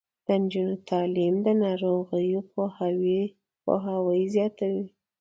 [0.25, 2.39] د نجونو تعلیم د ناروغیو
[3.63, 4.85] پوهاوي زیاتوي.